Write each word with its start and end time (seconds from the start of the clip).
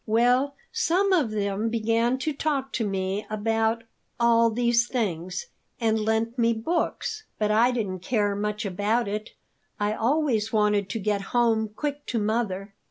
Well, 0.07 0.55
some 0.71 1.13
of 1.13 1.29
them 1.29 1.69
began 1.69 2.17
to 2.25 2.33
talk 2.33 2.73
to 2.73 2.89
me 2.89 3.27
about 3.29 3.83
all 4.19 4.49
these 4.49 4.87
things, 4.87 5.45
and 5.79 5.99
lent 5.99 6.39
me 6.39 6.53
books. 6.53 7.25
But 7.37 7.51
I 7.51 7.69
didn't 7.69 7.99
care 7.99 8.35
much 8.35 8.65
about 8.65 9.07
it; 9.07 9.33
I 9.79 9.93
always 9.93 10.51
wanted 10.51 10.89
to 10.89 10.99
get 10.99 11.21
home 11.37 11.69
quick 11.75 12.07
to 12.07 12.17
mother. 12.17 12.73